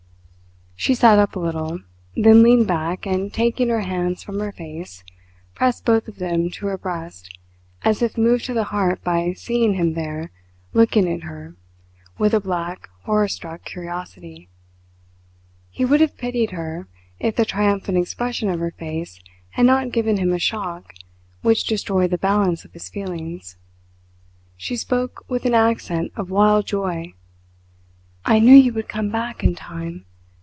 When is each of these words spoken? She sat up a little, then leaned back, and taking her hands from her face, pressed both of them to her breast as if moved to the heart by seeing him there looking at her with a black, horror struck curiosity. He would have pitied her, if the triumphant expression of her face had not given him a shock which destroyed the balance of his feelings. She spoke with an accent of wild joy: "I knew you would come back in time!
She 0.75 0.95
sat 0.95 1.19
up 1.19 1.35
a 1.35 1.39
little, 1.39 1.79
then 2.15 2.41
leaned 2.41 2.65
back, 2.65 3.05
and 3.05 3.31
taking 3.31 3.69
her 3.69 3.81
hands 3.81 4.23
from 4.23 4.39
her 4.39 4.51
face, 4.51 5.03
pressed 5.53 5.85
both 5.85 6.07
of 6.07 6.15
them 6.17 6.49
to 6.49 6.65
her 6.65 6.77
breast 6.79 7.37
as 7.83 8.01
if 8.01 8.17
moved 8.17 8.45
to 8.45 8.55
the 8.55 8.63
heart 8.63 9.03
by 9.03 9.33
seeing 9.33 9.75
him 9.75 9.93
there 9.93 10.31
looking 10.73 11.07
at 11.07 11.21
her 11.21 11.55
with 12.17 12.33
a 12.33 12.39
black, 12.39 12.89
horror 13.03 13.27
struck 13.27 13.63
curiosity. 13.63 14.49
He 15.69 15.85
would 15.85 16.01
have 16.01 16.17
pitied 16.17 16.49
her, 16.49 16.87
if 17.19 17.35
the 17.35 17.45
triumphant 17.45 17.99
expression 17.99 18.49
of 18.49 18.59
her 18.59 18.71
face 18.71 19.19
had 19.51 19.67
not 19.67 19.91
given 19.91 20.17
him 20.17 20.33
a 20.33 20.39
shock 20.39 20.95
which 21.43 21.65
destroyed 21.67 22.09
the 22.09 22.17
balance 22.17 22.65
of 22.65 22.73
his 22.73 22.89
feelings. 22.89 23.55
She 24.57 24.75
spoke 24.75 25.25
with 25.27 25.45
an 25.45 25.53
accent 25.53 26.11
of 26.15 26.31
wild 26.31 26.65
joy: 26.65 27.13
"I 28.25 28.39
knew 28.39 28.55
you 28.55 28.73
would 28.73 28.89
come 28.89 29.11
back 29.11 29.43
in 29.43 29.53
time! 29.53 30.07